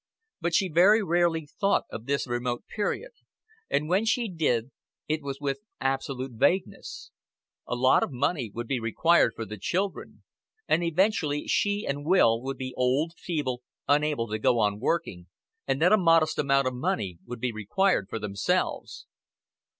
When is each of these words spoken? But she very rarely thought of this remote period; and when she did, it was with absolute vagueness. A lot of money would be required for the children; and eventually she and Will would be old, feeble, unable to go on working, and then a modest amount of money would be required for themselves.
But 0.39 0.55
she 0.55 0.67
very 0.67 1.03
rarely 1.03 1.45
thought 1.45 1.83
of 1.91 2.07
this 2.07 2.25
remote 2.25 2.63
period; 2.65 3.11
and 3.69 3.87
when 3.87 4.03
she 4.03 4.27
did, 4.27 4.71
it 5.07 5.21
was 5.21 5.39
with 5.39 5.59
absolute 5.79 6.31
vagueness. 6.31 7.11
A 7.67 7.75
lot 7.75 8.01
of 8.01 8.11
money 8.11 8.49
would 8.51 8.67
be 8.67 8.79
required 8.79 9.33
for 9.35 9.45
the 9.45 9.59
children; 9.59 10.23
and 10.67 10.83
eventually 10.83 11.45
she 11.45 11.85
and 11.85 12.03
Will 12.03 12.41
would 12.41 12.57
be 12.57 12.73
old, 12.75 13.13
feeble, 13.15 13.61
unable 13.87 14.27
to 14.29 14.39
go 14.39 14.57
on 14.57 14.79
working, 14.79 15.27
and 15.67 15.79
then 15.79 15.93
a 15.93 15.97
modest 15.97 16.39
amount 16.39 16.65
of 16.65 16.73
money 16.73 17.19
would 17.27 17.39
be 17.39 17.51
required 17.51 18.07
for 18.09 18.17
themselves. 18.17 19.05